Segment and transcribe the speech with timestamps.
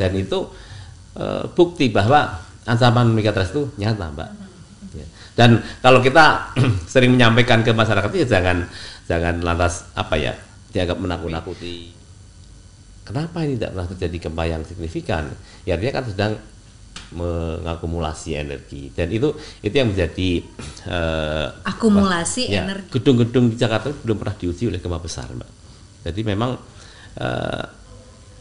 [0.00, 0.48] dan itu
[1.20, 4.30] uh, bukti bahwa ancaman megatrust itu nyata mbak.
[4.90, 5.06] Ya.
[5.38, 6.56] dan kalau kita
[6.92, 8.66] sering menyampaikan ke masyarakat ya jangan
[9.04, 10.32] jangan lantas apa ya
[10.72, 11.92] dianggap menakut-nakuti.
[13.04, 15.34] Kenapa ini tidak pernah terjadi gempa yang signifikan?
[15.66, 16.38] Ya dia kan sedang
[17.10, 18.94] mengakumulasi energi.
[18.94, 19.34] Dan itu
[19.66, 20.30] itu yang menjadi
[20.86, 22.90] uh, akumulasi ya, energi.
[22.94, 25.50] gedung-gedung di Jakarta belum pernah diuji oleh gempa besar mbak.
[26.06, 26.54] Jadi memang
[27.18, 27.64] uh,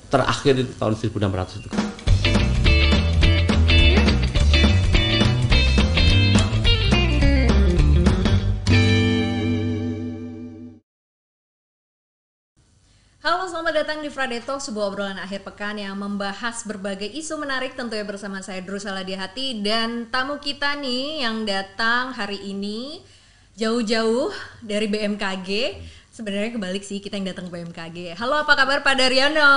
[0.09, 1.69] terakhir itu tahun 1600 itu
[13.19, 17.77] Halo, selamat datang di Friday Talk, sebuah obrolan akhir pekan yang membahas berbagai isu menarik
[17.77, 23.03] tentunya bersama saya Drusala Hati dan tamu kita nih yang datang hari ini
[23.59, 24.31] jauh-jauh
[24.63, 25.49] dari BMKG.
[26.19, 28.11] Sebenarnya kebalik sih kita yang datang ke BMKG.
[28.19, 29.55] Halo, apa kabar Pak Daryono?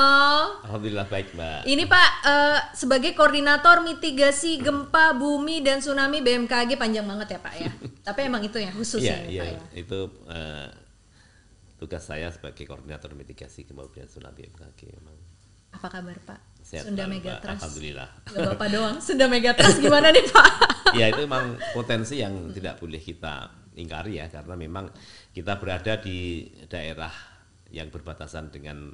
[0.63, 1.67] Alhamdulillah baik, Mbak.
[1.67, 7.55] Ini Pak uh, sebagai koordinator mitigasi gempa bumi dan tsunami BMKG panjang banget ya Pak
[7.59, 7.71] ya.
[8.07, 9.61] Tapi emang itu ya khusus iya, ya, iya, Pak ya.
[9.75, 9.99] Itu
[10.31, 10.71] uh,
[11.83, 15.19] tugas saya sebagai koordinator mitigasi kemudian tsunami BMKG memang.
[15.75, 16.63] Apa kabar Pak?
[16.63, 17.59] Sehat Sunda Megatrust.
[17.59, 18.09] Alhamdulillah.
[18.31, 20.51] Gak Bapak doang, Sunda Megatrust gimana nih Pak?
[20.95, 24.93] ya itu memang potensi yang tidak boleh kita ingkari ya karena memang
[25.33, 27.13] kita berada di daerah
[27.73, 28.93] yang berbatasan dengan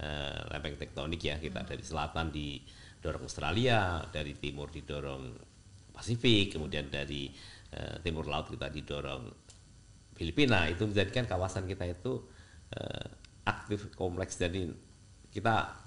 [0.00, 1.36] uh, lempeng tektonik ya.
[1.40, 5.48] Kita dari selatan didorong Australia, dari timur didorong
[5.90, 7.28] Pasifik, kemudian dari
[7.76, 9.24] uh, timur laut kita didorong
[10.16, 10.68] Filipina.
[10.68, 12.20] Itu menjadikan kawasan kita itu
[12.76, 13.06] uh,
[13.44, 14.68] aktif kompleks jadi
[15.32, 15.80] kita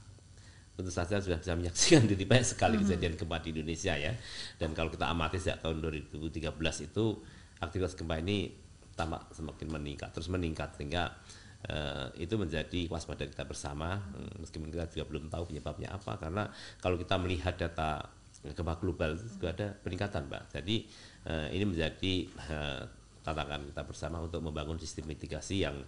[0.73, 2.89] tentu saja sudah bisa menyaksikan jadi banyak sekali mm-hmm.
[2.89, 4.13] kejadian gempa di Indonesia ya.
[4.57, 6.49] Dan kalau kita amati sejak tahun 2013
[6.89, 7.05] itu
[7.67, 8.51] aktivitas gempa ini
[8.93, 11.09] tamak semakin meningkat terus meningkat sehingga
[11.71, 16.47] uh, itu menjadi waspada kita bersama hmm, meskipun kita juga belum tahu penyebabnya apa karena
[16.77, 18.05] kalau kita melihat data
[18.43, 20.75] gempa global itu juga ada peningkatan mbak jadi
[21.25, 22.13] uh, ini menjadi
[22.51, 22.83] uh,
[23.23, 25.79] tantangan kita bersama untuk membangun sistem mitigasi yang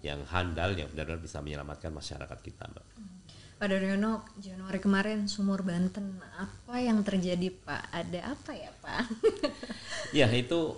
[0.00, 2.86] yang handal yang benar-benar bisa menyelamatkan masyarakat kita, Mbak.
[3.60, 7.92] Pak Daryono, Januari kemarin sumur Banten, apa yang terjadi Pak?
[7.92, 9.04] Ada apa ya Pak?
[10.18, 10.72] ya itu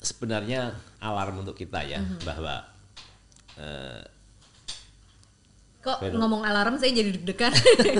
[0.00, 2.20] sebenarnya alarm untuk kita ya mm-hmm.
[2.24, 2.54] bahwa
[3.58, 4.02] uh,
[5.86, 7.54] kok ngomong alarm saya jadi deg-degan.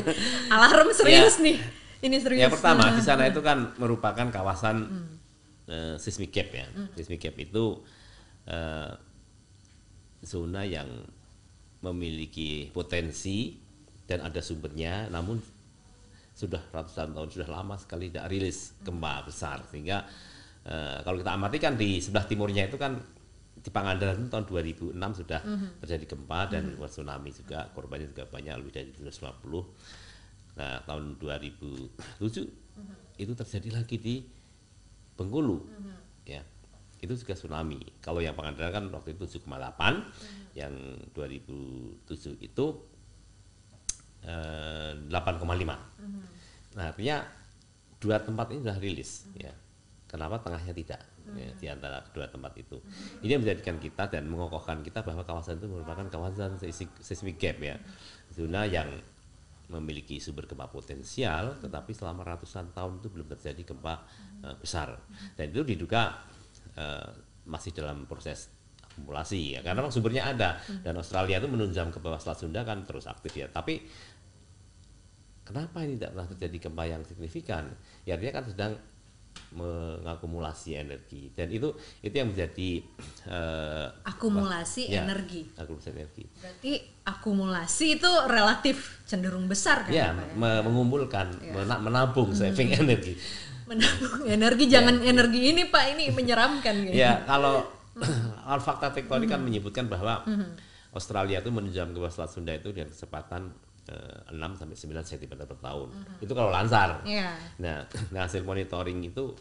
[0.54, 1.56] alarm serius ya, nih.
[2.02, 2.42] Ini serius.
[2.42, 5.16] Yang pertama di sana itu kan merupakan kawasan mm
[5.70, 6.66] uh, seismic gap ya.
[6.66, 6.88] Mm.
[6.98, 7.78] Seismic gap itu
[8.50, 8.90] uh,
[10.26, 10.90] zona yang
[11.82, 13.54] memiliki potensi
[14.10, 15.38] dan ada sumbernya, namun
[16.34, 20.35] sudah ratusan tahun sudah lama sekali tidak rilis gempa besar sehingga uh,
[21.06, 22.98] kalau kita amati kan di sebelah timurnya itu kan
[23.56, 25.70] di Pangandaran tahun 2006 sudah mm -hmm.
[25.82, 26.86] terjadi gempa dan mm -hmm.
[26.86, 31.88] tsunami juga korbannya juga banyak lebih dari 250 nah tahun 2007 mm
[32.22, 32.96] -hmm.
[33.18, 34.14] itu terjadi lagi di
[35.16, 35.96] Bengkulu mm-hmm.
[36.28, 36.44] ya
[37.00, 40.44] itu juga tsunami kalau yang Pangandaran kan waktu itu 7,8 mm-hmm.
[40.52, 40.72] yang
[41.16, 42.66] 2007 itu
[44.22, 46.24] eh, 8,5 mm-hmm.
[46.76, 47.24] nah artinya
[47.96, 49.40] dua tempat ini sudah rilis mm-hmm.
[49.40, 49.52] ya
[50.06, 51.38] kenapa tengahnya tidak mm-hmm.
[51.38, 53.24] ya, di antara kedua tempat itu mm-hmm.
[53.26, 56.58] ini menjadikan kita dan mengokohkan kita bahwa kawasan itu merupakan kawasan
[57.02, 57.76] seismic gap ya
[58.32, 58.88] zona yang
[59.66, 63.94] memiliki sumber gempa potensial, tetapi selama ratusan tahun itu belum terjadi gempa
[64.46, 64.94] uh, besar.
[65.34, 66.22] Dan itu diduga
[66.78, 67.10] uh,
[67.50, 68.46] masih dalam proses
[68.78, 70.62] akumulasi ya, karena memang sumbernya ada.
[70.86, 73.50] Dan Australia itu menunjam ke bawah Selat Sunda kan terus aktif ya.
[73.50, 73.82] Tapi
[75.42, 77.66] kenapa ini tidak pernah terjadi gempa yang signifikan?
[78.06, 78.72] Ya artinya kan sedang
[80.06, 82.70] mengakumulasi energi dan itu itu yang menjadi
[83.26, 85.50] uh, akumulasi ya, energi.
[85.58, 86.24] Akumulasi energi.
[86.38, 86.72] Berarti
[87.02, 89.90] akumulasi itu relatif cenderung besar kan?
[89.90, 90.62] Ya, ya?
[90.62, 91.74] mengumpulkan, ya.
[91.82, 92.38] menabung hmm.
[92.38, 93.18] saving energi.
[93.66, 95.10] Menabung energi jangan ya.
[95.10, 96.94] energi ini Pak ini menyeramkan gitu.
[96.94, 97.66] Ya, kalau
[98.46, 99.50] al fakta tektonik kan hmm.
[99.50, 100.54] menyebutkan bahwa hmm.
[100.94, 105.58] Australia itu menunjam ke Selat Sunda itu dengan kecepatan 6 eh, sampai 9 cm per
[105.62, 105.88] tahun.
[105.94, 106.24] Uh -huh.
[106.24, 107.06] Itu kalau lancar.
[107.06, 107.34] Yeah.
[107.62, 109.34] Nah, nah, hasil monitoring itu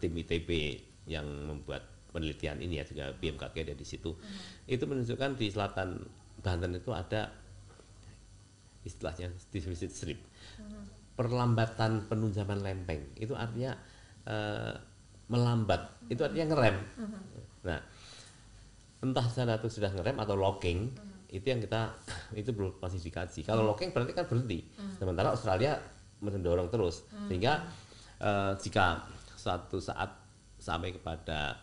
[0.00, 1.84] tim ITB yang membuat
[2.14, 4.14] penelitian ini ya juga BMKG ada di situ.
[4.14, 4.70] -huh.
[4.70, 6.00] Itu menunjukkan di selatan
[6.44, 7.32] Banten itu ada
[8.84, 10.20] istilahnya deficit strip.
[10.20, 10.84] -huh.
[11.18, 13.02] Perlambatan penunjaman lempeng.
[13.18, 13.76] Itu artinya
[14.24, 14.72] uh,
[15.28, 16.08] melambat.
[16.08, 16.76] Itu artinya ngerem.
[16.78, 17.20] Uh -huh.
[17.66, 17.80] Nah,
[19.04, 20.92] entah sana itu sudah ngerem atau locking.
[20.94, 21.90] -huh itu yang kita
[22.40, 23.70] itu belum masih dikaji kalau hmm.
[23.74, 25.02] locking berarti kan berhenti hmm.
[25.02, 25.82] sementara Australia
[26.22, 27.26] mendorong terus hmm.
[27.26, 27.66] sehingga
[28.22, 29.02] uh, jika
[29.44, 30.08] suatu saat
[30.56, 31.60] sampai kepada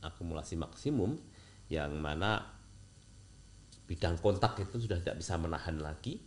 [0.00, 1.20] akumulasi maksimum
[1.68, 2.40] yang mana
[3.84, 6.24] bidang kontak itu sudah tidak bisa menahan lagi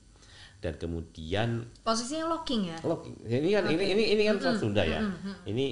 [0.61, 2.77] dan kemudian Posisinya locking ya.
[2.85, 3.17] locking.
[3.25, 5.01] Ini kan ini ini ini kan selat Sunda ya.
[5.49, 5.65] Ini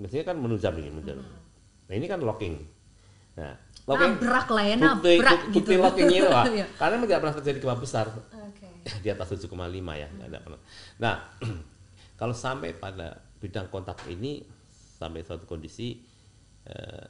[0.00, 1.20] mestinya kan menujam ini menujam.
[1.88, 2.56] Nah ini kan locking.
[3.36, 3.52] Nah
[3.84, 4.88] locking Nabrak lah ya, bukti,
[5.20, 5.84] nabrak bukti, bukti gitu.
[5.84, 6.44] locking itu Pak.
[6.48, 6.66] Iya.
[6.80, 8.68] karena tidak pernah terjadi gempa besar Oke.
[9.04, 9.52] di atas 7,5
[10.00, 10.60] ya nggak ada pernah.
[10.96, 11.14] Nah
[12.20, 14.46] kalau sampai pada bidang kontak ini
[15.02, 15.98] sampai suatu kondisi
[16.62, 17.04] eh,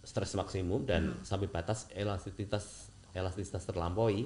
[0.00, 4.24] stres maksimum dan sampai batas elastisitas elastisitas terlampaui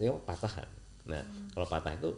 [0.00, 0.68] itu patah kan.
[1.06, 1.22] Nah
[1.54, 2.10] kalau patah itu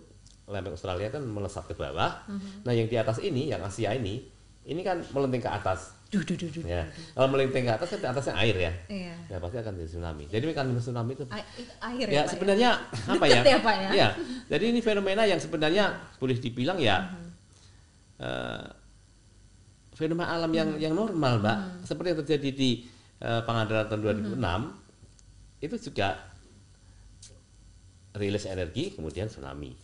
[0.48, 2.24] lempeng Australia kan melesat ke bawah.
[2.64, 4.24] Nah yang di atas ini yang Asia ini
[4.64, 5.92] ini kan melenteng ke atas.
[6.08, 6.62] Duh, duh, duh, duh.
[6.64, 8.72] Ya kalau melenteng ke atas kan di atasnya air ya.
[8.88, 9.14] Iya.
[9.28, 10.24] Ya pasti akan jadi tsunami.
[10.30, 12.70] Jadi mekanisme tsunami itu A- itu air ya, ya Pak, sebenarnya
[13.08, 13.42] apa Deket ya?
[13.44, 13.88] ya, Pak, ya?
[13.90, 14.08] Iya.
[14.48, 15.84] Jadi ini fenomena yang sebenarnya
[16.22, 17.02] boleh dibilang ya
[18.20, 18.66] eh,
[19.94, 21.58] fenomena alam yang yang normal, Mbak.
[21.86, 22.70] Seperti yang terjadi di
[23.22, 24.00] eh, Pangandaran tahun
[24.36, 26.20] 2006 itu juga
[28.14, 29.74] rilis energi kemudian tsunami.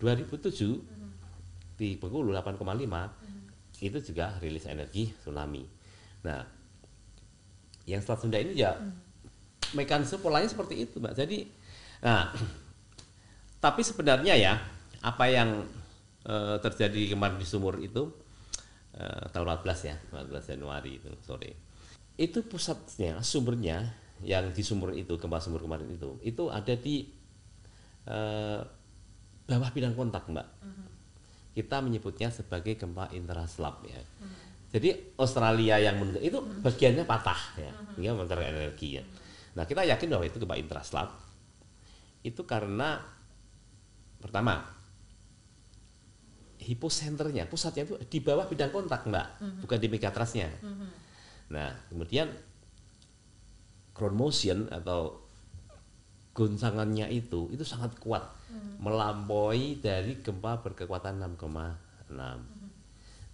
[0.00, 2.60] 2007 di Bengkulu 8,5
[3.80, 5.64] itu juga rilis energi tsunami.
[6.24, 6.44] Nah,
[7.88, 8.76] yang Selat Sunda ini ya
[9.72, 11.14] mekanisme polanya seperti itu, Mbak.
[11.16, 11.48] Jadi,
[12.04, 12.32] nah,
[13.64, 14.54] tapi sebenarnya ya
[15.00, 15.64] apa yang
[16.26, 18.10] eh, terjadi kemarin di sumur itu
[18.96, 21.50] eh, tanggal 14 ya, 14 Januari itu sore.
[22.20, 23.88] Itu pusatnya, sumbernya
[24.20, 27.08] yang di sumur itu, gempa sumur kemarin itu, itu ada di
[28.08, 28.60] eh,
[29.48, 30.48] bawah bidang kontak, Mbak.
[31.50, 34.00] Kita menyebutnya sebagai gempa intraslab ya.
[34.70, 39.04] Jadi Australia yang itu bagiannya patah ya, hingga memancarkan energi ya.
[39.58, 41.10] Nah kita yakin bahwa itu gempa intraslab
[42.20, 43.00] itu karena
[44.20, 44.79] pertama
[46.60, 50.48] hiposenternya pusatnya itu di bawah bidang kontak mbak, bukan di megatrasnya.
[51.48, 52.28] Nah kemudian
[53.96, 55.24] ground motion atau
[56.36, 58.22] goncangannya itu itu sangat kuat
[58.78, 62.14] melampaui dari gempa berkekuatan 6,6.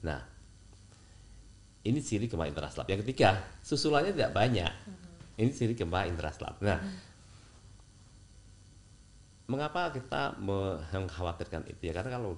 [0.06, 0.20] Nah
[1.86, 2.90] ini ciri gempa intraslab.
[2.90, 4.72] Yang ketiga, susulannya tidak banyak.
[5.38, 6.58] Ini ciri gempa intraslab.
[6.58, 6.82] Nah,
[9.46, 11.94] mengapa kita mengkhawatirkan itu ya?
[11.94, 12.34] Karena kalau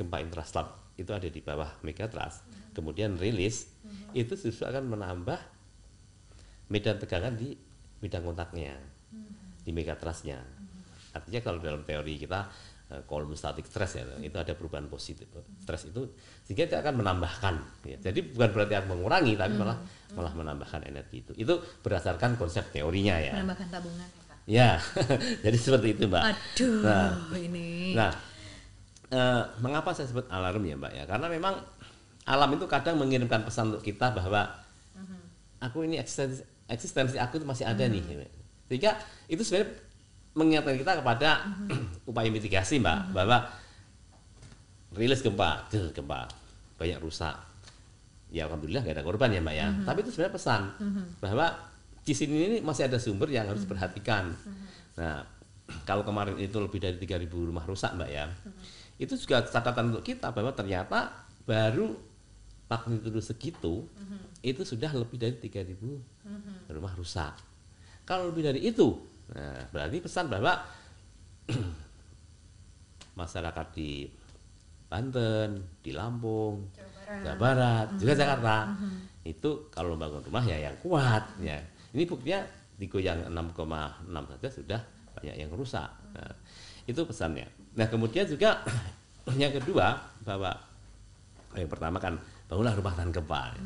[0.00, 3.68] gempa intraslab itu ada di bawah megatrust, kemudian rilis,
[4.12, 5.36] itu justru akan menambah
[6.68, 7.56] medan tegangan di
[7.98, 8.76] bidang kontaknya,
[9.60, 10.40] di megatrustnya.
[11.10, 12.46] Artinya kalau dalam teori kita
[12.90, 15.26] eh, kolom static stress ya itu ada perubahan positif
[15.58, 16.06] stres itu
[16.46, 17.98] sehingga dia akan menambahkan ya.
[17.98, 19.78] jadi bukan berarti akan mengurangi tapi malah
[20.14, 24.38] malah menambahkan energi itu itu berdasarkan konsep teorinya ya Menambahkan tabungan ya, Pak.
[24.46, 24.70] ya
[25.50, 27.10] jadi seperti itu mbak Aduh, Nah.
[27.34, 27.68] ini.
[27.94, 28.10] nah
[29.10, 31.04] eh, mengapa saya sebut alarm ya mbak ya?
[31.04, 31.58] Karena memang
[32.24, 34.46] alam itu kadang mengirimkan pesan untuk kita bahwa
[35.60, 38.00] aku ini eksistensi, eksistensi aku itu masih ada nih
[38.70, 38.96] sehingga
[39.26, 39.76] itu sebenarnya
[40.38, 41.30] mengingatkan kita kepada
[42.10, 43.50] upaya mitigasi mbak bahwa
[44.94, 46.30] rilis gempa duh, gempa
[46.78, 47.34] banyak rusak.
[48.30, 49.68] Ya alhamdulillah nggak ada korban ya mbak ya.
[49.82, 50.60] Tapi itu sebenarnya pesan
[51.18, 51.46] bahwa
[52.06, 54.30] di sini ini masih ada sumber yang harus diperhatikan.
[55.02, 55.26] Nah
[55.88, 58.30] kalau kemarin itu lebih dari 3.000 rumah rusak mbak ya
[59.00, 61.96] itu juga catatan untuk kita bahwa ternyata baru
[62.68, 63.88] magnitudo segitu
[64.44, 67.34] itu sudah lebih dari 3.000 rumah rusak
[68.04, 68.94] kalau lebih dari itu
[69.32, 70.60] nah, berarti pesan bahwa
[73.20, 74.06] masyarakat di
[74.90, 76.66] Banten, di Lampung,
[77.06, 78.74] Jawa Barat, juga Jakarta
[79.22, 81.62] itu kalau membangun rumah ya yang kuat ya.
[81.94, 82.42] Ini buktinya
[82.74, 84.80] digoyang 6,6 saja sudah
[85.14, 85.90] banyak yang rusak.
[86.16, 86.34] Nah,
[86.88, 87.46] itu pesannya.
[87.72, 88.60] Nah kemudian juga
[89.36, 90.50] yang kedua bahwa
[91.52, 92.14] yang pertama kan
[92.46, 93.62] bangunlah rumah tahan gempa ya.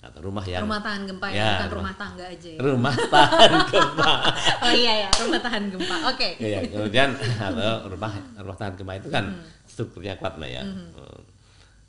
[0.00, 2.58] atau rumah yang rumah tahan gempa ya, Ya, bukan rumah- rumah tangga aja ya.
[2.58, 4.12] rumah tahan gempa.
[4.60, 5.96] Oh iya ya, rumah tahan gempa.
[6.08, 6.28] Oke.
[6.38, 9.24] ya, kemudian atau rumah rumah tahan gempa itu kan
[9.62, 11.20] strukturnya kuat mbak ya Eh,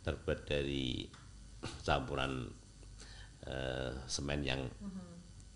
[0.02, 1.08] terbuat dari
[1.80, 2.52] campuran
[3.44, 4.60] eh, semen yang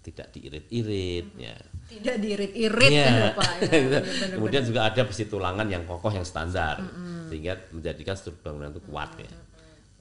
[0.05, 1.57] tidak diirit-irit ya.
[1.89, 3.05] Tidak diirit-irit Iya.
[3.09, 3.51] ya, Pak.
[3.73, 3.99] Ya,
[4.37, 6.77] kemudian juga ada besi tulangan yang kokoh yang standar
[7.25, 9.29] sehingga menjadikan struktur bangunan itu kuat ya.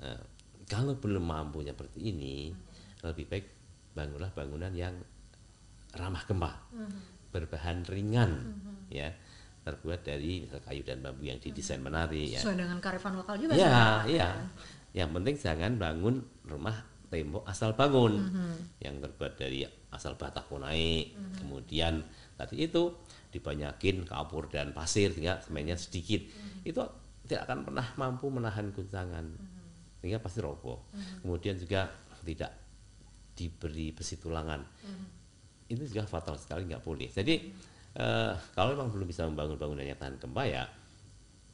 [0.05, 0.21] Nah,
[0.69, 2.53] kalau belum mampu seperti ini
[3.01, 3.47] lebih baik
[3.93, 4.93] bangunlah bangunan yang
[5.95, 6.53] ramah gempa
[7.31, 9.09] berbahan ringan ya.
[9.65, 12.41] Terbuat dari misal kayu dan bambu yang didesain menarik ya.
[12.45, 14.01] Sesuai dengan kearifan lokal juga Ya, sih, Pak.
[14.13, 14.29] iya.
[14.93, 16.77] Yang penting jangan bangun rumah
[17.15, 18.83] tembok asal bangun Mhm.
[18.83, 19.63] yang terbuat dari
[19.95, 21.15] asal batako naik.
[21.39, 22.03] Kemudian
[22.35, 22.91] tadi itu
[23.31, 26.27] dibanyakin kapur dan pasir sehingga semennya sedikit.
[26.27, 26.67] Mhm.
[26.67, 26.83] Itu
[27.31, 29.23] tidak akan pernah mampu menahan guncangan.
[29.23, 29.63] Mhm.
[30.03, 30.83] Sehingga pasti roboh.
[31.23, 31.87] Kemudian juga
[32.27, 32.51] tidak
[33.39, 34.59] diberi besi tulangan.
[34.61, 35.05] Mhm.
[35.71, 37.07] Itu juga fatal sekali nggak boleh.
[37.07, 37.35] Jadi
[37.95, 40.67] eh, kalau memang belum bisa membangun bangunan yang tahan gempa ya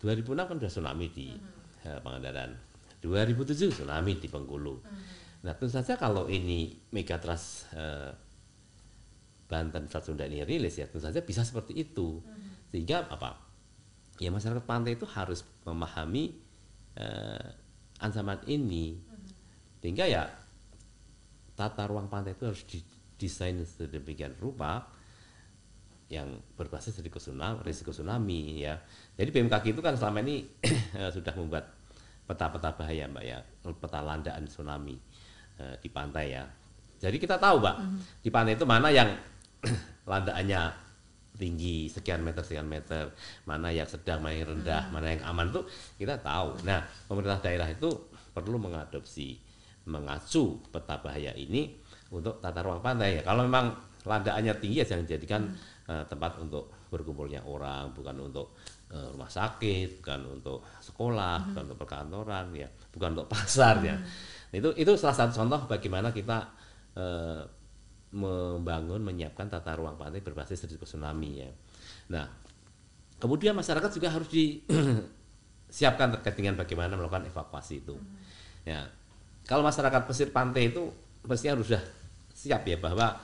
[0.00, 1.36] 2006 kan sudah tsunami di
[1.84, 2.56] eh, Pangandaran,
[3.02, 4.80] 2007 tsunami di Bengkulu.
[5.40, 8.12] Nah tentu saja kalau ini Megatrust eh,
[9.50, 12.22] Banten Selat Sunda ini rilis ya tentu saja bisa seperti itu
[12.70, 13.34] sehingga apa
[14.22, 16.38] ya masyarakat pantai itu harus memahami
[16.94, 17.50] eh,
[18.00, 18.96] ancaman ini
[19.80, 20.28] sehingga ya
[21.56, 24.88] tata ruang pantai itu harus didesain sedemikian rupa
[26.10, 28.82] yang berbasis risiko tsunami, risiko tsunami ya.
[29.14, 30.42] Jadi BMKG itu kan selama ini
[30.98, 31.70] eh, sudah membuat
[32.26, 34.98] peta-peta bahaya mbak ya, peta landaan tsunami
[35.62, 36.44] eh, di pantai ya.
[36.98, 37.76] Jadi kita tahu mbak
[38.26, 39.06] di pantai itu mana yang
[40.10, 40.89] landaannya
[41.40, 43.08] tinggi sekian meter sekian meter,
[43.48, 45.64] mana yang sedang, mana yang rendah, mana yang aman tuh
[45.96, 46.60] kita tahu.
[46.68, 47.88] Nah pemerintah daerah itu
[48.36, 49.40] perlu mengadopsi
[49.88, 51.72] mengacu peta bahaya ini
[52.12, 53.22] untuk tata ruang pantai ya.
[53.24, 53.72] Kalau memang
[54.04, 55.42] landaannya tinggi ya jangan jadikan
[55.88, 58.52] eh, tempat untuk berkumpulnya orang, bukan untuk
[58.92, 63.96] eh, rumah sakit, bukan untuk sekolah, bukan untuk perkantoran ya, bukan untuk pasar ya.
[64.52, 66.38] Itu itu salah satu contoh bagaimana kita
[66.98, 67.40] eh,
[68.10, 71.50] membangun menyiapkan tata ruang pantai berbasis risiko tsunami ya.
[72.10, 72.26] Nah,
[73.22, 77.94] kemudian masyarakat juga harus disiapkan terkait dengan bagaimana melakukan evakuasi itu.
[78.66, 78.90] Ya,
[79.46, 80.90] kalau masyarakat pesisir pantai itu
[81.22, 81.82] pasti harus sudah
[82.34, 83.14] siap ya bahwa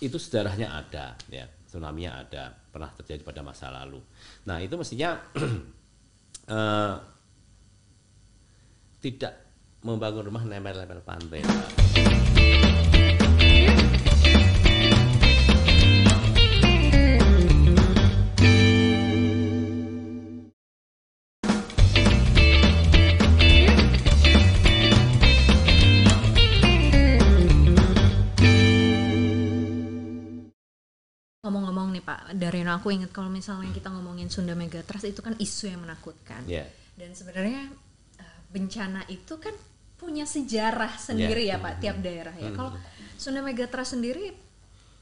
[0.00, 4.00] itu sejarahnya ada ya, tsunami-nya ada, pernah terjadi pada masa lalu.
[4.48, 5.20] Nah, itu mestinya
[6.56, 6.94] eh,
[9.04, 9.32] tidak
[9.84, 11.44] membangun rumah nempel-nempel pantai.
[32.32, 36.42] Dari aku ingat kalau misalnya kita ngomongin Sunda Megatrust itu kan isu yang menakutkan.
[36.48, 36.66] Ya.
[36.96, 37.70] Dan sebenarnya
[38.18, 39.54] eh, bencana itu kan
[39.96, 42.50] punya sejarah sendiri ya Pak tiap daerah ya.
[42.52, 42.74] Kalau
[43.16, 44.32] Sunda Megatrust sendiri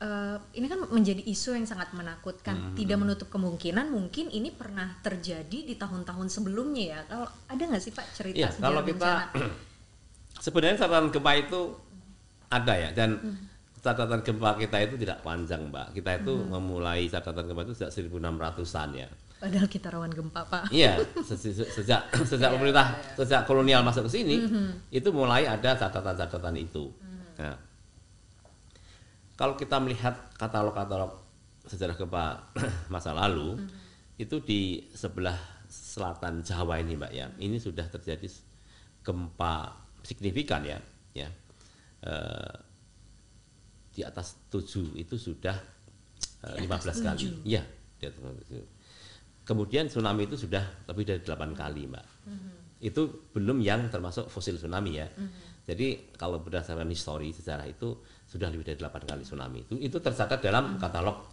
[0.00, 2.76] eh, ini kan menjadi isu yang sangat menakutkan.
[2.76, 7.00] Tidak menutup kemungkinan mungkin ini pernah terjadi di tahun-tahun sebelumnya ya.
[7.08, 9.72] Kalau ada nggak sih Pak cerita Iya, sejarah kalau kita bencana?
[10.44, 11.60] sebenarnya catatan gempa itu
[12.52, 13.16] ada ya dan
[13.84, 15.92] catatan gempa kita itu tidak panjang mbak.
[15.92, 19.08] Kita itu memulai catatan gempa itu sejak 1600-an ya.
[19.34, 20.72] Padahal kita rawan gempa Pak.
[20.72, 24.40] Iya, se- se- sejak sejak pemerintah sejak kolonial masuk ke sini
[24.88, 26.88] itu mulai ada catatan-catatan itu.
[27.36, 27.52] Nah,
[29.36, 31.12] kalau kita melihat katalog-katalog
[31.68, 32.24] sejarah gempa
[32.92, 33.60] masa lalu
[34.16, 34.60] itu di
[34.94, 35.36] sebelah
[35.68, 38.24] selatan Jawa ini mbak ya, ini sudah terjadi
[39.04, 40.78] gempa signifikan ya,
[41.12, 41.28] ya
[42.04, 42.54] Eh,
[43.94, 45.54] di atas 7 itu sudah
[46.42, 47.24] atas 15 kali.
[47.46, 47.62] Iya,
[47.96, 49.46] di atas 7.
[49.46, 52.06] Kemudian tsunami itu sudah lebih dari 8 kali, Mbak.
[52.82, 55.08] Itu belum yang termasuk fosil tsunami ya.
[55.64, 57.96] Jadi kalau berdasarkan histori sejarah itu
[58.28, 59.64] sudah lebih dari 8 kali tsunami.
[59.64, 61.24] Itu itu tercatat dalam katalog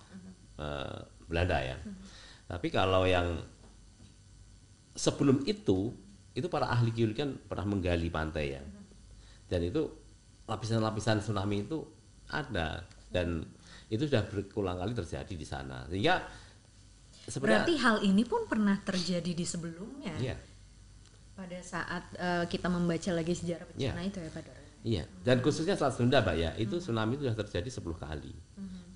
[0.62, 1.78] eh, Belanda ya.
[2.48, 3.40] Tapi kalau yang
[4.96, 5.92] sebelum itu
[6.32, 8.64] itu para ahli geologi kan pernah menggali pantai ya.
[9.52, 9.88] Dan itu
[10.48, 11.84] lapisan-lapisan tsunami itu
[12.32, 13.44] ada dan
[13.92, 15.84] itu sudah berulang kali terjadi di sana.
[15.86, 16.24] Sehingga
[17.28, 20.16] sebenarnya Berarti hal ini pun pernah terjadi di sebelumnya.
[20.18, 20.36] iya.
[21.32, 24.08] Pada saat eh, kita membaca lagi sejarah bencana Iya.
[24.08, 24.60] itu ya Pak Dora.
[24.82, 28.34] Iya, dan khususnya Selat Sunda, Mbak ya, itu tsunami itu sudah terjadi 10 kali.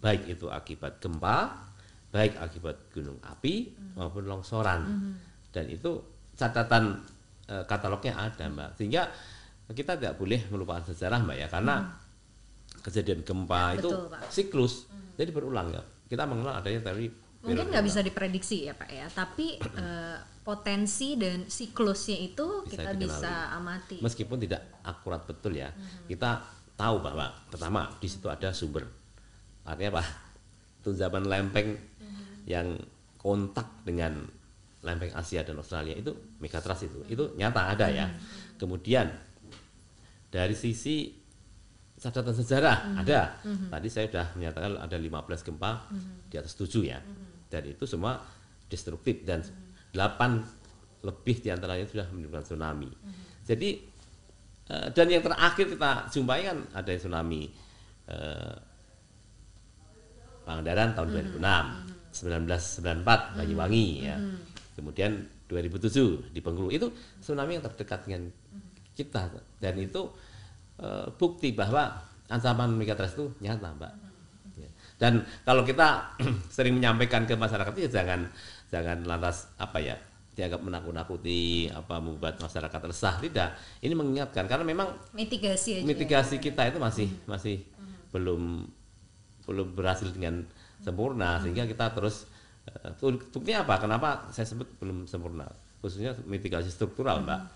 [0.02, 1.62] Baik itu akibat gempa,
[2.10, 4.82] baik akibat gunung api maupun longsoran.
[5.54, 6.02] Dan itu
[6.34, 7.06] catatan
[7.46, 8.70] eh, katalognya ada, Mbak.
[8.82, 9.14] Sehingga
[9.70, 11.76] kita tidak boleh melupakan sejarah, Mbak ya, karena
[12.86, 14.30] kejadian gempa itu Betul, Pak.
[14.30, 14.86] siklus.
[15.18, 15.82] Jadi berulang ya.
[16.06, 17.10] Kita mengenal adanya teori
[17.46, 22.90] Mungkin nggak bisa diprediksi ya Pak ya, tapi eh, potensi dan siklusnya itu Bisa kita
[22.94, 23.06] dikenali.
[23.06, 23.98] bisa amati.
[24.02, 25.70] meskipun tidak akurat betul ya.
[26.10, 26.42] Kita
[26.74, 28.86] tahu bahwa pertama di situ ada sumber.
[29.66, 30.04] Artinya apa?
[30.86, 31.78] Tunjaman lempeng
[32.46, 32.78] yang
[33.18, 34.22] kontak dengan
[34.86, 37.02] lempeng Asia dan Australia itu megatrust itu.
[37.10, 38.06] Itu nyata ada ya.
[38.58, 39.10] Kemudian
[40.30, 41.10] dari sisi
[41.96, 43.40] catatan sejarah ada.
[43.44, 45.72] Tadi saya sudah menyatakan ada 15 gempa
[46.28, 47.00] di atas 7 ya.
[47.48, 48.20] Dan itu semua
[48.68, 49.42] destruktif dan
[49.96, 52.90] 8 lebih di antaranya sudah menimbulkan tsunami.
[53.46, 53.70] Jadi
[54.74, 57.48] eh, dan yang terakhir kita jumpai kan ada tsunami
[58.10, 58.56] eh,
[60.46, 61.10] Pangandaran tahun
[61.42, 61.42] 2006
[62.22, 64.18] 1994 Banyuwangi ya.
[64.78, 66.70] Kemudian 2007 di Bengkulu.
[66.70, 68.30] Itu tsunami yang terdekat dengan
[68.94, 69.34] kita.
[69.58, 70.14] Dan itu
[70.82, 71.96] eh, bukti bahwa
[72.28, 73.94] ancaman megatrust itu nyata, Mbak.
[74.58, 74.70] Ya.
[74.98, 76.16] Dan kalau kita
[76.56, 78.26] sering menyampaikan ke masyarakat ya jangan
[78.72, 79.96] jangan lantas apa ya
[80.36, 83.16] dianggap menakut-nakuti apa membuat masyarakat resah.
[83.24, 83.50] Tidak.
[83.80, 85.88] Ini mengingatkan karena memang Mitigasi aja.
[85.88, 87.64] mitigasi kita itu masih masih
[88.12, 88.68] belum
[89.48, 90.44] belum berhasil dengan
[90.84, 91.40] sempurna.
[91.40, 92.28] Sehingga kita terus
[92.68, 92.92] eh,
[93.32, 93.80] buktinya apa?
[93.80, 95.48] Kenapa saya sebut belum sempurna?
[95.80, 97.48] Khususnya mitigasi struktural mbak.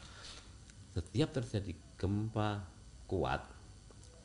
[0.95, 2.63] Setiap terjadi gempa
[3.09, 3.41] kuat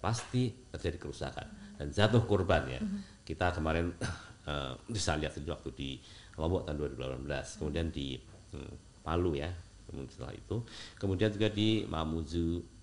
[0.05, 1.49] pasti terjadi kerusakan
[1.81, 2.81] dan jatuh korban ya.
[3.25, 3.89] Kita kemarin
[4.51, 5.91] eh, bisa lihat waktu di
[6.37, 6.77] Lombok tahun
[7.25, 8.21] 2018 kemudian di
[8.53, 9.49] hmm, Palu ya
[9.89, 10.57] kemudian setelah itu.
[11.01, 12.77] Kemudian juga di Mamuju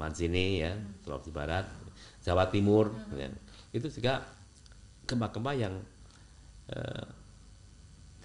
[0.00, 0.72] Majene ya
[1.04, 1.68] Sulawesi Barat
[2.24, 3.28] Jawa Timur ya.
[3.76, 4.24] itu juga
[5.04, 5.74] gempa-gempa yang
[6.72, 7.06] eh,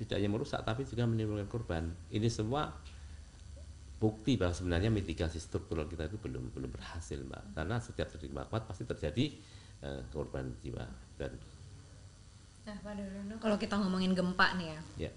[0.03, 1.83] tidak hanya merusak tapi juga menimbulkan korban.
[2.11, 2.71] Ini semua
[4.03, 8.45] bukti bahwa sebenarnya mitigasi struktural kita itu belum belum berhasil mbak karena setiap terjadi gempa
[8.45, 9.25] kuat pasti terjadi
[9.79, 10.83] eh, korban jiwa
[11.15, 11.31] dan
[12.63, 15.11] Nah, Pak Daryono, kalau kita ngomongin gempa nih ya, ya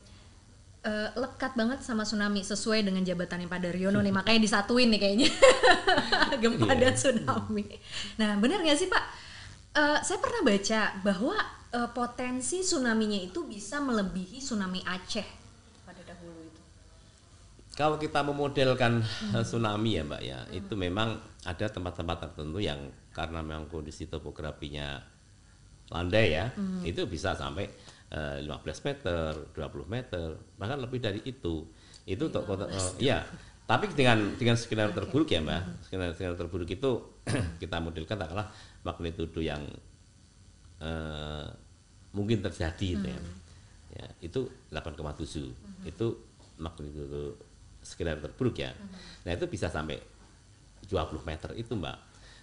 [0.82, 5.28] eh, lekat banget sama tsunami sesuai dengan jabatannya Pak Daryono nih, makanya disatuin nih kayaknya
[6.42, 6.90] gempa Iya.
[6.90, 7.64] dan tsunami.
[8.18, 9.04] Nah, benar nggak sih Pak?
[9.74, 11.36] Eh, saya pernah baca bahwa
[11.70, 15.45] eh, potensi tsunami-nya itu bisa melebihi tsunami Aceh.
[17.76, 19.04] Kalau kita memodelkan
[19.37, 24.99] eh, tsunami ya mbak ya itu memang ada tempat-tempat tertentu yang karena memang kondisi topografinya
[25.87, 26.50] landai ya
[26.83, 27.71] itu bisa sampai
[28.11, 30.28] eh, 15 meter 20 meter
[30.59, 31.62] bahkan lebih dari itu.
[32.06, 33.23] Itu untuk kota eh, ya
[33.66, 36.90] tapi dengan dengan skenario terburuk ya mbak skenario, skenario terburuk itu
[37.62, 38.47] kita modelkan katakanlah
[38.87, 39.62] magnitudo yang
[40.78, 41.47] eh,
[42.14, 43.21] mungkin terjadi itu ya.
[43.99, 45.50] ya itu 8,7
[45.83, 46.06] itu
[46.62, 47.37] magnitudo
[47.86, 48.74] skenario terburuk ya.
[49.22, 50.02] Nah itu bisa sampai
[50.84, 51.94] 20 meter itu mbak.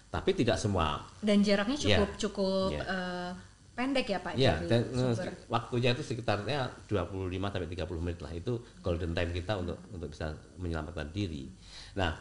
[0.07, 1.03] Tapi tidak semua.
[1.19, 1.83] Dan jaraknya Iya.
[1.99, 2.83] cukup cukup Iya.
[2.85, 3.31] eh,
[3.73, 4.33] pendek ya Pak?
[4.37, 5.33] Ya dan eh, sumber.
[5.49, 8.31] waktunya itu sekitarnya 25 sampai 30 menit lah.
[8.31, 11.49] Itu golden time kita untuk untuk bisa menyelamatkan diri.
[11.97, 12.13] Nah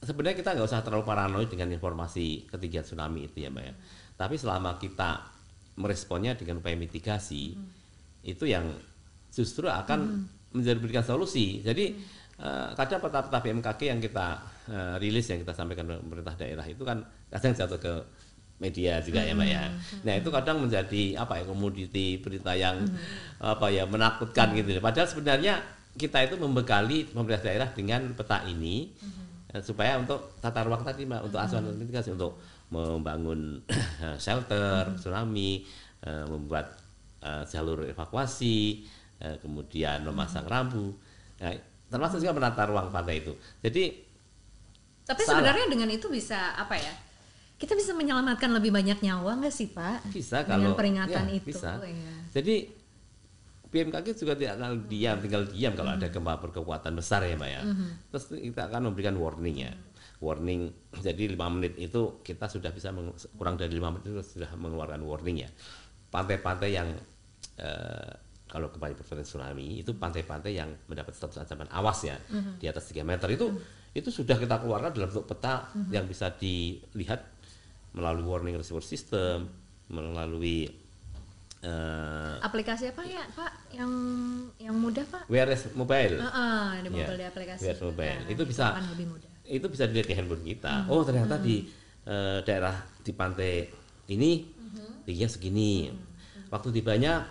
[0.00, 3.74] sebenarnya kita nggak usah terlalu paranoid dengan informasi ketinggian tsunami itu ya mbak ya.
[4.18, 5.22] Tapi selama kita
[5.78, 7.54] meresponnya dengan upaya mitigasi
[8.20, 8.68] itu yang
[9.30, 11.62] justru akan menjadi berikan solusi.
[11.62, 12.19] Jadi eh,
[12.72, 14.40] kadang peta-peta BMKG yang kita
[14.72, 17.94] eh, rilis yang kita sampaikan ke pemerintah daerah itu kan kadang jatuh ke
[18.60, 19.64] media juga ya mbak ya.
[20.04, 22.84] Nah itu kadang menjadi apa ya komoditi berita yang
[23.40, 25.60] apa ya menakutkan gitu padahal sebenarnya
[25.96, 28.92] kita itu membekali pemerintah daerah dengan peta ini
[29.52, 33.60] eh, supaya untuk tata ruang tadi mbak untuk asuhan dan mitigasi untuk membangun
[34.22, 35.66] shelter tsunami
[36.06, 36.78] eh, membuat
[37.20, 38.86] eh, jalur evakuasi
[39.20, 40.96] eh, kemudian memasang rambu.
[41.40, 44.08] Nah, termasuk juga menata ruang pantai itu jadi
[45.10, 45.42] Tapi salah.
[45.42, 46.94] sebenarnya dengan itu bisa apa ya?
[47.58, 50.06] Kita bisa menyelamatkan lebih banyak nyawa nggak sih Pak?
[50.14, 51.50] bisa dengan kalau peringatan ya, itu.
[51.50, 51.82] bisa.
[51.82, 52.14] ya.
[52.30, 52.70] Jadi
[53.70, 57.62] BMKG juga tidak akan diam, tinggal diam kalau ada gempa berkekuatan besar ya Mbak ya.
[58.10, 59.72] Terus kita akan memberikan warning ya.
[60.18, 62.90] Warning jadi lima menit itu kita sudah bisa
[63.38, 65.50] kurang dari lima menit itu sudah mengeluarkan warning ya.
[66.10, 66.90] Pantai-pantai yang
[67.62, 68.10] eh,
[68.50, 72.18] kalau kembali berpotensi tsunami itu pantai-pantai yang mendapat status ancaman awas ya
[72.58, 73.46] di atas 3 meter itu
[73.90, 77.22] itu sudah kita keluarkan dalam bentuk peta yang bisa dilihat
[77.90, 79.46] melalui warning receiver system
[79.86, 80.66] melalui
[81.60, 83.52] eh, Aplikasi apa ya Pak?
[83.70, 83.92] Yang
[84.58, 85.22] yang mudah Pak?
[85.26, 87.62] WRS mobile Heeh, di Ya, mobile di aplikasi.
[87.66, 88.18] WRS mobile.
[88.18, 89.30] Nah, Itu bisa- akan lebih mudah.
[89.42, 91.66] itu bisa dilihat di handphone kita oh ternyata di
[92.00, 92.70] eh, daerah
[93.02, 93.66] di pantai
[94.08, 94.46] ini
[95.02, 95.90] tingginya segini
[96.46, 97.26] waktu tibanya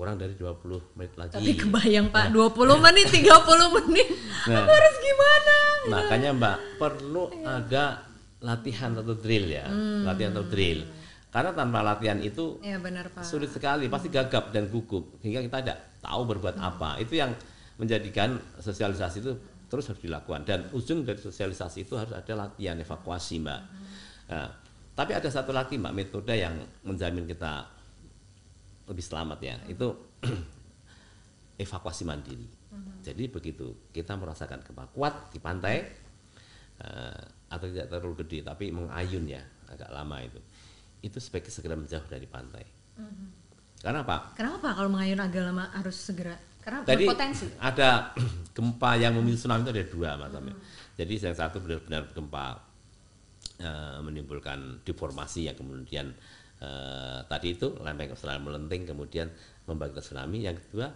[0.00, 1.36] kurang dari 20 menit lagi.
[1.36, 2.56] Tapi kebayang Pak, 20
[2.88, 4.08] menit, 30 menit.
[4.48, 4.64] Nah.
[4.64, 5.56] Aku harus gimana?
[5.80, 8.04] makanya mbak perlu ada
[8.40, 9.68] latihan atau drill ya.
[10.04, 10.88] Latihan atau drill.
[11.30, 13.22] Karena tanpa latihan itu Ya benar Pak.
[13.22, 16.96] sulit sekali pasti gagap dan gugup hingga kita tidak tahu berbuat apa.
[17.00, 17.36] Itu yang
[17.76, 19.32] menjadikan sosialisasi itu
[19.68, 20.48] terus harus dilakukan.
[20.48, 23.60] Dan ujung dari sosialisasi itu harus ada latihan evakuasi mbak.
[24.32, 24.48] Nah,
[24.96, 27.68] tapi ada satu lagi mbak metode yang menjamin kita
[28.90, 29.56] lebih selamat ya.
[29.70, 30.18] Itu
[31.64, 32.48] evakuasi mandiri.
[33.00, 35.80] Jadi begitu kita merasakan gempa kuat di pantai
[36.82, 40.40] eh, atau tidak terlalu gede tapi mengayun ya agak lama itu.
[41.00, 42.64] Itu sebaiknya segera menjauh dari pantai.
[43.80, 44.36] Karena apa?
[44.36, 46.36] Kenapa kalau mengayun agak lama harus segera?
[46.60, 47.56] Karena Tadi berpotensi.
[47.56, 48.12] ada
[48.56, 50.52] gempa yang memicu tsunami itu ada dua mas Amir.
[51.00, 52.60] Jadi yang satu benar-benar gempa
[53.64, 56.12] eh, menimbulkan deformasi yang kemudian
[56.60, 59.28] eh, tadi itu lempeng Australia melenting kemudian
[59.64, 60.38] membangkitkan tsunami.
[60.44, 60.92] Yang kedua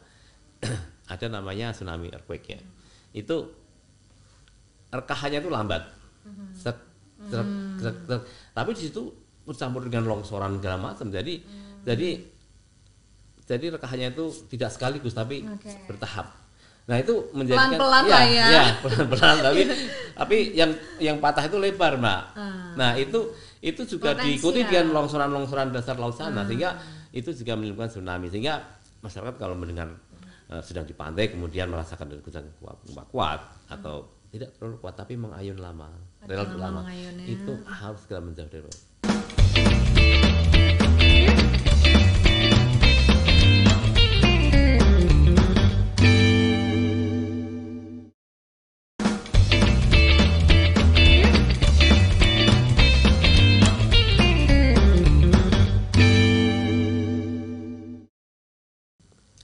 [1.13, 2.61] ada namanya tsunami earthquake ya.
[3.17, 3.51] Itu
[4.93, 5.83] rekahannya itu lambat.
[6.57, 6.77] Set,
[7.29, 7.49] set,
[7.81, 8.23] set, set.
[8.55, 9.13] Tapi di situ
[9.45, 11.09] bercampur dengan longsoran segala macam.
[11.13, 11.45] Jadi
[11.85, 12.35] jadi
[13.45, 15.69] jadi rekahannya itu tidak sekaligus tapi Oke.
[15.85, 16.33] bertahap.
[16.85, 18.47] Nah itu menjadikan Pelan-pelan lah ya.
[18.49, 19.61] ya, pelan-pelan tapi
[20.21, 22.21] tapi yang yang patah itu lebar mbak.
[22.37, 22.73] Ah.
[22.77, 23.33] Nah itu
[23.65, 24.29] itu juga Potensial.
[24.29, 26.77] diikuti dengan longsoran-longsoran dasar laut sana sehingga
[27.17, 28.61] itu juga menimbulkan tsunami sehingga
[29.01, 29.89] masyarakat kalau mendengar
[30.53, 33.41] eh, sedang di pantai kemudian merasakan letusan kuat, kuat, kuat
[33.73, 35.89] atau tidak terlalu kuat tapi mengayun lama
[36.29, 36.93] relatif lama lama
[37.25, 38.83] itu harus segera menjauh dari laut.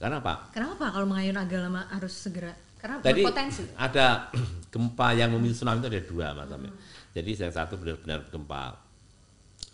[0.01, 0.49] Karena apa?
[0.49, 2.49] Kenapa kalau mengayun agak lama harus segera?
[2.81, 3.61] Karena Tadi berpotensi.
[3.77, 4.33] ada
[4.73, 6.73] gempa yang memicu tsunami itu ada dua macamnya.
[7.13, 8.73] Jadi yang satu benar-benar gempa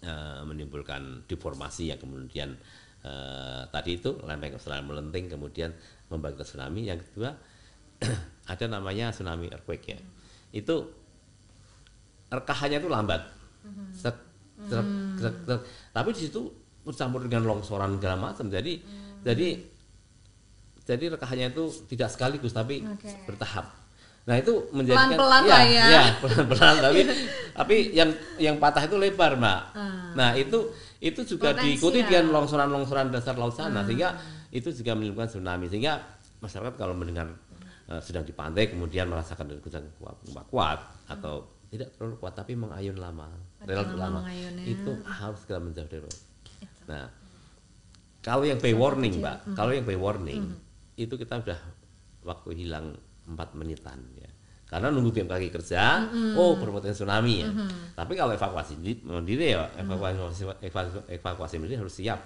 [0.04, 2.60] eh, menimbulkan deformasi yang kemudian
[3.08, 5.72] eh, tadi itu lempeng Australia melenting kemudian
[6.12, 6.92] membangkitkan tsunami.
[6.92, 7.32] Yang kedua
[8.52, 10.00] ada namanya tsunami earthquake ya.
[10.52, 10.92] Itu
[12.28, 13.24] rekahannya itu lambat.
[13.96, 14.16] Set,
[14.68, 15.62] set, set, set.
[15.96, 16.52] Tapi di situ
[16.84, 18.52] bercampur dengan longsoran segala macam.
[18.52, 18.84] Jadi
[19.24, 19.77] jadi
[20.88, 23.12] jadi rekahannya itu tidak sekaligus tapi Oke.
[23.28, 23.68] bertahap.
[24.24, 25.86] Nah itu menjadikan Pelan-pelan ya, lah ya.
[25.88, 27.00] ya, pelan-pelan tapi
[27.60, 29.62] tapi yang yang patah itu lebar mbak.
[29.72, 30.12] Ah.
[30.16, 31.64] Nah itu itu juga Potensial.
[31.64, 33.84] diikuti dengan longsoran-longsoran dasar laut sana Ah.
[33.84, 34.16] sehingga
[34.50, 36.00] itu juga menimbulkan tsunami sehingga
[36.40, 37.28] masyarakat kalau mendengar
[37.88, 42.56] eh, sedang di pantai kemudian merasakan letusan kuat, kuat, kuat atau tidak terlalu kuat tapi
[42.56, 43.28] mengayun lama
[43.64, 44.32] relatif lama lama
[44.64, 46.20] itu harus segera menjauh dari laut.
[46.88, 47.08] Nah
[48.20, 49.56] kalau yang pay warning mbak, Hmm.
[49.56, 50.52] kalau yang pay warning
[50.98, 51.60] itu kita udah
[52.24, 54.28] waktu hilang empat menitan ya.
[54.68, 56.36] Karena nunggu BMKG kerja, Hmm.
[56.36, 57.48] oh berpotensi tsunami ya.
[57.96, 60.18] Tapi kalau evakuasi di- mandiri ya, evakuasi
[60.60, 62.20] evakuasi, evakuasi mandiri harus siap.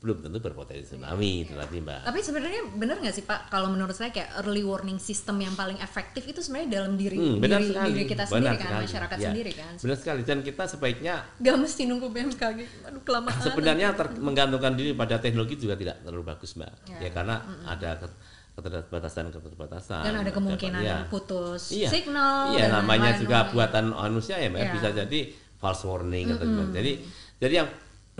[0.00, 2.08] Belum tentu berpotensi tsunami itu tadi mbak.
[2.08, 5.76] Tapi sebenarnya benar nggak sih Pak kalau menurut saya kayak early warning system yang paling
[5.78, 7.88] efektif itu sebenarnya dalam diri Hmm, benar diri, sekali.
[7.90, 8.84] diri kita Benar sendiri kan, sekali.
[8.88, 9.72] masyarakat Ya, sendiri kan.
[9.76, 12.58] Benar sekali dan kita sebaiknya Gak mesti nunggu BMKG.
[12.82, 13.36] Aduh kelamaan.
[13.38, 16.72] sebenarnya ter- menggantungkan diri pada teknologi juga tidak terlalu bagus mbak.
[16.88, 16.98] Ya.
[16.98, 17.36] Ya, karena
[17.68, 18.18] ada ket-
[18.56, 20.00] keterbatasan keterbatasan.
[20.02, 20.98] dan ada kemungkinan ya.
[21.06, 21.88] putus Iya.
[21.88, 22.56] signal.
[22.56, 24.60] Iya, namanya juga buatan manusia ya, Mbak.
[24.62, 24.72] Iya.
[24.72, 25.20] bisa jadi
[25.56, 26.72] false warning atau gimana.
[26.72, 26.92] Jadi
[27.36, 27.68] jadi yang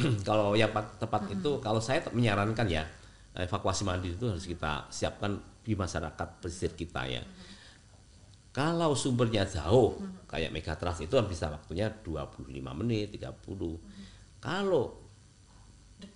[0.28, 2.84] kalau yang pat- tepat itu kalau saya menyarankan ya
[3.32, 7.22] evakuasi mandiri itu harus kita siapkan di masyarakat pesisir kita ya.
[8.50, 9.94] Kalau sumbernya jauh
[10.26, 13.30] kayak Megatrust itu kan bisa waktunya 25 menit, 30.
[14.40, 14.98] Kalau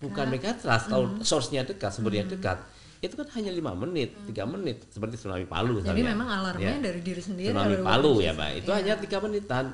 [0.02, 2.58] bukan Megatrust, kalau source-nya dekat, sumbernya dekat,
[2.98, 5.78] itu kan hanya lima menit, tiga menit, seperti tsunami Palu.
[5.78, 6.10] Jadi misalnya.
[6.10, 7.52] memang alarmnya Ya dari diri sendiri.
[7.52, 8.32] tsunami Palu ya.
[8.32, 8.50] Mbak.
[8.56, 8.76] Itu Iya.
[8.80, 9.64] hanya tiga menitan.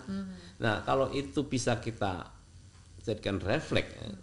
[0.58, 2.26] Nah kalau itu bisa kita
[3.00, 4.14] jadikan refleks eh,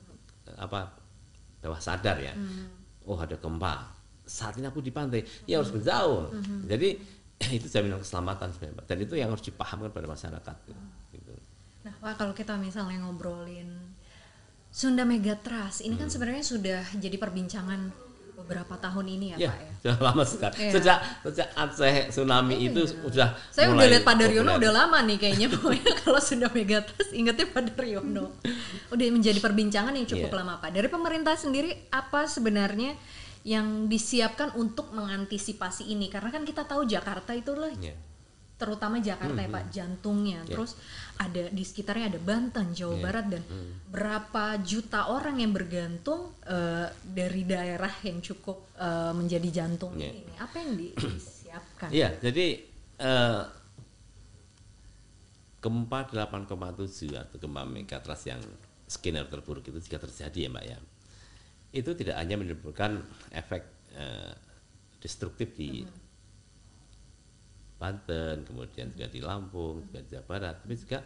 [0.57, 0.93] apa
[1.59, 2.33] bawah sadar ya.
[3.03, 3.93] Oh ada gempa.
[4.27, 6.31] Saat ini aku di pantai, ya harus menjauh.
[6.67, 6.89] Jadi
[7.57, 8.83] itu jaminan keselamatan sebenarnya.
[8.83, 10.55] Dan itu yang harus dipahamkan pada masyarakat.
[11.13, 11.33] Gitu.
[11.87, 13.71] Nah, Pak, kalau kita misalnya ngobrolin
[14.67, 16.05] Sunda Megatrust, ini Hmm.
[16.05, 17.93] kan sebenarnya sudah jadi perbincangan
[18.37, 19.71] beberapa tahun ini ya, Ya, Pak ya.
[19.81, 20.55] sudah lama sekali.
[20.61, 20.71] Iya.
[20.77, 25.17] Sejak sejak Aceh tsunami itu sudah Saya udah mulai lihat Pak Daryono udah lama nih
[25.17, 28.25] kayaknya pokoknya kalau Sunda Megatrust ingetnya Pak Daryono.
[28.93, 30.37] Udah menjadi perbincangan yang cukup Iya.
[30.39, 30.69] lama Pak.
[30.71, 32.95] Dari pemerintah sendiri apa sebenarnya
[33.43, 36.07] yang disiapkan untuk mengantisipasi ini?
[36.07, 37.97] Karena kan kita tahu Jakarta itu lah Iya.
[38.57, 40.41] Terutama Jakarta ya Pak jantungnya.
[40.43, 40.57] Ya.
[40.57, 40.73] Terus
[41.21, 43.01] ada di sekitarnya ada Banten, Jawa Ya.
[43.05, 43.43] Barat dan
[43.87, 50.09] berapa juta orang yang bergantung eh, dari daerah yang cukup eh, menjadi jantung Ya.
[50.09, 50.25] ini.
[50.41, 51.89] Apa yang di- disiapkan?
[51.93, 52.45] Iya, jadi
[52.97, 53.41] eh,
[55.57, 58.41] gempa 8,7 atau gempa megatrust yang
[58.87, 60.77] skenario terburuk itu jika terjadi ya Mbak ya,
[61.75, 64.33] itu tidak hanya menimbulkan efek eh,
[64.97, 65.83] destruktif di
[67.77, 70.99] Banten, kemudian juga di Lampung, juga di Jawa Barat, tapi juga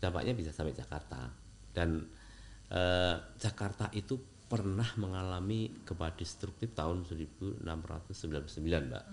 [0.00, 1.28] dampaknya bisa sampai Jakarta.
[1.72, 2.00] Dan
[2.72, 7.60] eh, Jakarta itu pernah mengalami gempa destruktif tahun 1699,
[8.64, 9.04] Mbak.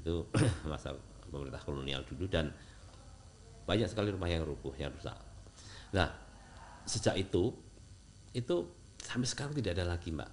[0.00, 0.32] Itu
[0.70, 0.96] masa
[1.28, 2.48] pemerintah kolonial dulu dan
[3.68, 5.14] banyak sekali rumah yang rubuh, yang rusak.
[5.94, 6.08] Nah,
[6.88, 7.52] sejak itu
[8.32, 8.56] itu
[8.98, 10.30] sampai sekarang tidak ada lagi, Mbak.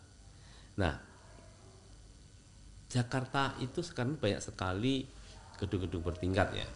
[0.78, 0.93] Nah,
[2.88, 5.17] Jakarta itu sekarang banyak sekali
[5.58, 6.67] gedung-gedung bertingkat ya,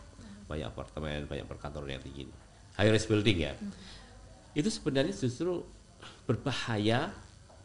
[0.49, 2.27] banyak apartemen, banyak perkantoran yang tinggi,
[2.75, 3.53] high rise building ya.
[4.57, 5.63] Itu sebenarnya justru
[6.27, 7.13] berbahaya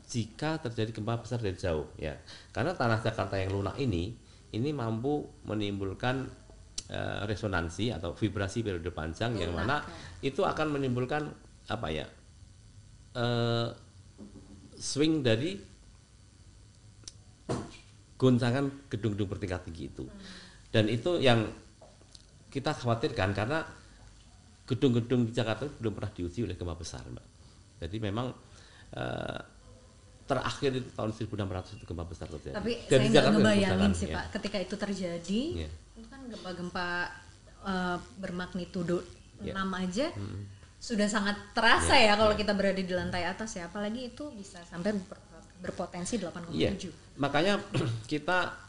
[0.07, 2.15] jika terjadi gempa besar dari jauh ya.
[2.55, 4.15] Karena tanah Jakarta yang lunak ini
[4.55, 6.29] ini mampu menimbulkan
[6.91, 9.83] uh, resonansi atau vibrasi periode panjang yang mana
[10.23, 11.27] itu akan menimbulkan
[11.67, 12.07] apa ya
[13.19, 13.69] uh,
[14.79, 15.59] swing dari
[18.17, 20.05] goncangan gedung-gedung bertingkat tinggi itu
[20.77, 21.49] dan itu yang
[22.53, 23.65] kita khawatirkan karena
[24.69, 27.25] gedung-gedung di Jakarta belum pernah diuji oleh gempa besar mbak
[27.81, 28.37] jadi memang
[28.93, 29.41] uh,
[30.27, 32.59] terakhir itu tahun 1600 itu gempa besar terjadi.
[32.59, 34.17] Tapi Dan saya nggak ngebayangin sih ya.
[34.19, 35.71] Pak, ketika itu terjadi, ya.
[35.95, 36.89] itu kan gempa-gempa
[37.63, 39.07] uh, bermagnitudo
[39.39, 39.55] ya.
[39.55, 40.43] 6 aja hmm.
[40.83, 42.39] sudah sangat terasa ya, ya kalau ya.
[42.43, 45.19] kita berada di lantai atas ya, apalagi itu bisa sampai ber,
[45.63, 46.59] berpotensi 8,7.
[46.59, 46.75] Ya.
[47.23, 47.63] Makanya
[48.11, 48.66] kita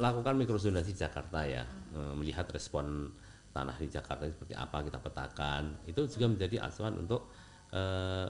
[0.00, 2.16] lakukan mikrozonasi Jakarta ya, hmm.
[2.16, 3.12] melihat respon
[3.52, 7.28] tanah di Jakarta seperti apa kita petakan, itu juga menjadi acuan untuk
[7.76, 8.26] uh,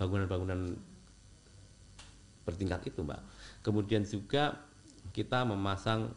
[0.00, 0.72] bangunan-bangunan
[2.48, 3.20] bertingkat itu mbak.
[3.60, 4.56] Kemudian juga
[5.12, 6.08] kita memasang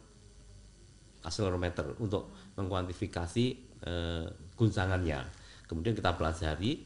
[1.24, 3.44] akselerometer untuk mengkuantifikasi
[3.84, 5.20] eh, guncangannya.
[5.64, 6.84] Kemudian kita pelajari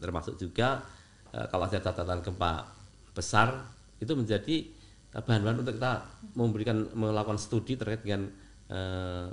[0.00, 0.84] termasuk juga
[1.32, 2.68] eh, kalau ada catatan gempa
[3.12, 3.64] besar
[4.00, 4.79] itu menjadi eh,
[5.10, 6.06] bahan-bahan untuk kita
[6.38, 8.30] memberikan melakukan studi terkait dengan
[8.70, 9.28] eh,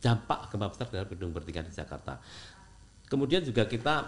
[0.00, 2.22] dampak gempa besar terhadap gedung bertingkat di Jakarta.
[3.10, 4.06] Kemudian juga kita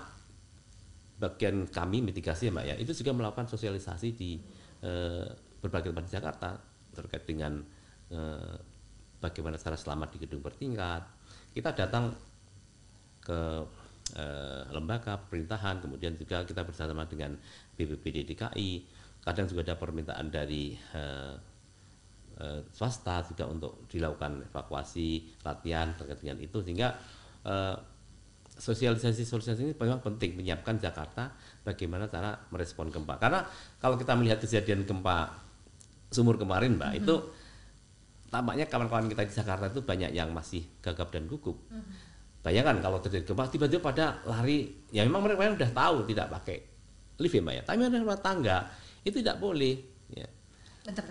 [1.23, 4.43] bagian kami mitigasi ya mbak ya itu juga melakukan sosialisasi di
[4.83, 5.27] eh,
[5.63, 6.49] berbagai tempat di Jakarta
[6.91, 7.63] terkait dengan
[8.11, 8.57] eh,
[9.23, 11.07] bagaimana cara selamat di gedung bertingkat
[11.55, 12.11] kita datang
[13.23, 13.41] ke
[14.19, 17.39] eh, lembaga pemerintahan kemudian juga kita bersama dengan
[17.79, 18.71] BPBD DKI
[19.23, 21.35] kadang juga ada permintaan dari eh,
[22.43, 26.91] eh, swasta juga untuk dilakukan evakuasi latihan terkait dengan itu sehingga
[27.47, 27.77] eh,
[28.59, 31.33] sosialisasi sosialisasi ini memang penting menyiapkan Jakarta
[31.65, 33.47] bagaimana cara merespon gempa karena
[33.81, 35.33] kalau kita melihat kejadian gempa
[36.13, 37.03] sumur kemarin mbak mm -hmm.
[37.07, 37.15] itu
[38.29, 41.95] tampaknya kawan-kawan kita di Jakarta itu banyak yang masih gagap dan gugup mm -hmm.
[42.45, 46.59] bayangkan kalau terjadi gempa tiba-tiba pada lari ya memang mereka sudah tahu tidak pakai
[47.23, 48.59] lift ya mbak ya tapi ada rumah tangga
[49.03, 49.83] itu tidak boleh
[50.15, 50.27] ya.
[50.83, 51.05] Bentar,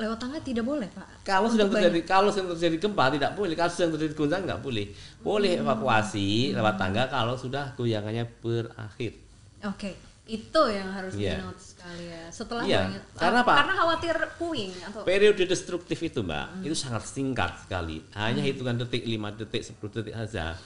[0.00, 3.72] lewat tangga tidak boleh pak kalau sedang terjadi kalau sedang terjadi gempa tidak boleh kalau
[3.72, 4.86] sedang terjadi guncangan nggak boleh
[5.20, 5.62] boleh hmm.
[5.62, 6.56] evakuasi hmm.
[6.56, 9.12] lewat tangga kalau sudah goyangannya berakhir
[9.60, 9.94] oke okay.
[10.24, 11.36] itu yang harus yeah.
[11.36, 12.88] di note sekali ya setelah yeah.
[12.88, 16.64] banyak, karena apa karena khawatir puing atau periode destruktif itu mbak hmm.
[16.64, 18.48] itu sangat singkat sekali hanya hmm.
[18.48, 20.56] hitungan detik 5 detik 10 detik saja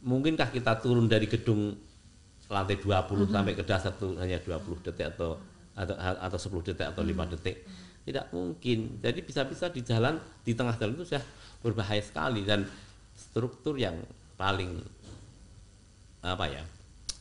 [0.00, 1.76] mungkinkah kita turun dari gedung
[2.48, 3.34] lantai 20 hmm.
[3.36, 5.36] sampai ke dasar itu hanya 20 detik atau
[5.76, 7.32] atau atau 10 detik atau lima hmm.
[7.36, 7.56] detik.
[8.08, 9.02] Tidak mungkin.
[9.02, 11.24] Jadi bisa-bisa di jalan di tengah jalan itu sudah
[11.60, 12.64] berbahaya sekali dan
[13.12, 13.98] struktur yang
[14.40, 14.80] paling
[16.24, 16.62] apa ya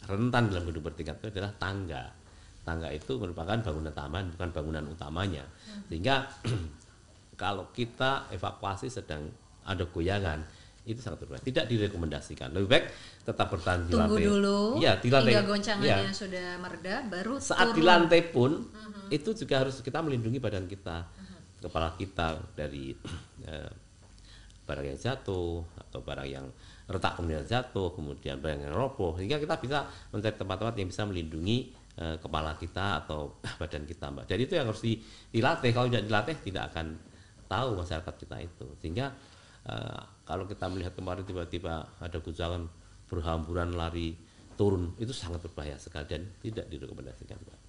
[0.06, 2.04] rentan dalam gedung bertingkat itu adalah tangga.
[2.66, 5.44] Tangga itu merupakan bangunan taman bukan bangunan utamanya.
[5.90, 6.26] Sehingga
[7.42, 9.30] kalau kita evakuasi sedang
[9.66, 10.42] ada goyangan
[10.86, 11.46] itu sangat berbahaya.
[11.46, 12.54] Tidak direkomendasikan.
[12.54, 12.86] Lebih baik
[13.26, 14.22] tetap bertahan di lantai.
[14.22, 15.34] dulu ya di lantai.
[15.34, 16.14] hingga goncangannya ya.
[16.14, 17.78] sudah mereda baru saat turun.
[17.78, 21.06] di lantai pun hmm itu juga harus kita melindungi badan kita.
[21.62, 22.94] Kepala kita dari
[23.50, 23.72] eh,
[24.66, 26.46] barang yang jatuh atau barang yang
[26.86, 31.74] retak kemudian jatuh kemudian barang yang roboh sehingga kita bisa mencari tempat-tempat yang bisa melindungi
[31.98, 34.26] eh, kepala kita atau badan kita mbak.
[34.30, 35.72] Jadi itu yang harus dilatih.
[35.74, 36.98] Kalau tidak dilatih tidak akan
[37.46, 38.68] tahu masyarakat kita itu.
[38.82, 39.14] Sehingga
[39.70, 42.66] eh, kalau kita melihat kemarin tiba-tiba ada guncangan
[43.16, 44.14] berhamburan lari
[44.60, 47.66] turun itu sangat berbahaya sekali dan tidak direkomendasikan mbak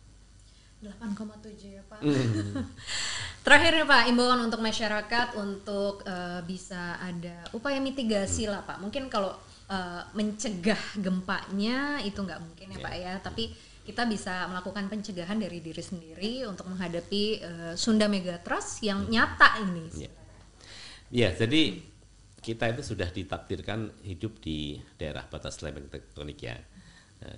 [0.84, 2.04] 8,7 ya Pak.
[2.04, 2.52] Mm.
[3.48, 8.50] Terakhir nih Pak, imbauan untuk masyarakat untuk uh, bisa ada upaya mitigasi mm.
[8.52, 8.78] lah Pak.
[8.84, 9.32] Mungkin kalau
[9.72, 12.84] uh, mencegah gempanya itu nggak mungkin ya yeah.
[12.84, 13.44] Pak ya, tapi
[13.88, 19.86] kita bisa melakukan pencegahan dari diri sendiri untuk menghadapi uh, Sunda Megatrust yang nyata ini.
[19.96, 20.12] Ya, yeah.
[21.08, 21.80] yeah, jadi
[22.46, 26.54] kita itu sudah ditakdirkan hidup di daerah batas lempeng tektonik ya.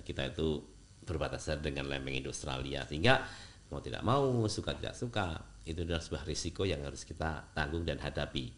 [0.05, 0.61] kita itu
[1.01, 3.25] berbatasan dengan lempeng Australia sehingga
[3.73, 7.97] mau tidak mau suka tidak suka itu adalah sebuah risiko yang harus kita tanggung dan
[7.97, 8.53] hadapi.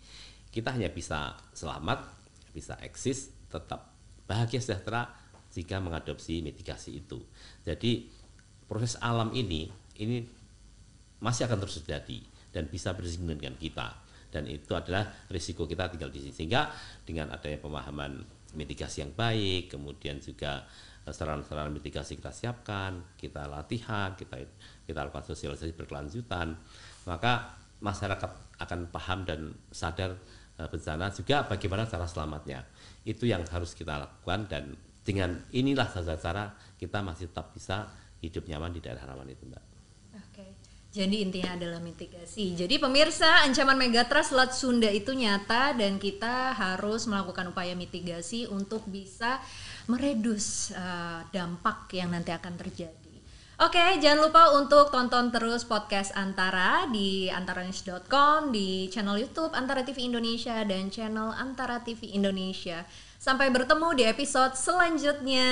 [0.51, 2.03] Kita hanya bisa selamat
[2.51, 3.95] bisa eksis tetap
[4.27, 5.07] bahagia sejahtera
[5.55, 7.23] jika mengadopsi mitigasi itu.
[7.63, 8.11] Jadi
[8.67, 9.71] proses alam ini
[10.03, 10.19] ini
[11.23, 12.19] masih akan terus terjadi
[12.51, 16.71] dan bisa bersinggungan dengan kita dan itu adalah risiko kita tinggal di sini sehingga
[17.03, 18.23] dengan adanya pemahaman
[18.55, 20.65] mitigasi yang baik kemudian juga
[21.09, 24.37] sarana-sarana mitigasi kita siapkan, kita latihan, kita
[24.85, 26.53] kita lakukan sosialisasi berkelanjutan,
[27.09, 30.13] maka masyarakat akan paham dan sadar
[30.61, 32.61] uh, bencana juga bagaimana cara selamatnya.
[33.01, 37.89] Itu yang harus kita lakukan dan dengan inilah satu cara kita masih tetap bisa
[38.21, 39.70] hidup nyaman di daerah rawan itu mbak.
[40.91, 42.51] Jadi intinya adalah mitigasi.
[42.51, 48.83] Jadi pemirsa, ancaman megatrust Selat Sunda itu nyata dan kita harus melakukan upaya mitigasi untuk
[48.91, 49.39] bisa
[49.87, 53.11] meredus uh, dampak yang nanti akan terjadi.
[53.61, 60.11] Oke, jangan lupa untuk tonton terus podcast Antara di antaranews.com, di channel YouTube Antara TV
[60.11, 62.83] Indonesia dan channel Antara TV Indonesia.
[63.15, 65.47] Sampai bertemu di episode selanjutnya.